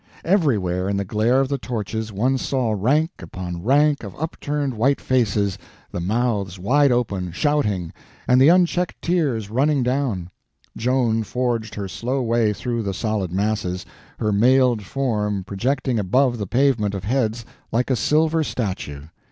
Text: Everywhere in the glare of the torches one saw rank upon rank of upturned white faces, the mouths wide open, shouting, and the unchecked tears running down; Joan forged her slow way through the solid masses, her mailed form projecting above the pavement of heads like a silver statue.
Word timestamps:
Everywhere 0.25 0.89
in 0.89 0.97
the 0.97 1.05
glare 1.05 1.41
of 1.41 1.47
the 1.47 1.59
torches 1.59 2.11
one 2.11 2.39
saw 2.39 2.71
rank 2.75 3.11
upon 3.19 3.61
rank 3.61 4.03
of 4.03 4.15
upturned 4.19 4.73
white 4.73 4.99
faces, 4.99 5.59
the 5.91 5.99
mouths 5.99 6.57
wide 6.57 6.91
open, 6.91 7.31
shouting, 7.31 7.93
and 8.27 8.41
the 8.41 8.47
unchecked 8.47 8.95
tears 8.99 9.51
running 9.51 9.83
down; 9.83 10.31
Joan 10.75 11.21
forged 11.21 11.75
her 11.75 11.87
slow 11.87 12.19
way 12.23 12.51
through 12.51 12.81
the 12.81 12.95
solid 12.95 13.31
masses, 13.31 13.85
her 14.17 14.31
mailed 14.33 14.81
form 14.81 15.43
projecting 15.43 15.99
above 15.99 16.39
the 16.39 16.47
pavement 16.47 16.95
of 16.95 17.03
heads 17.03 17.45
like 17.71 17.91
a 17.91 17.95
silver 17.95 18.43
statue. 18.43 19.01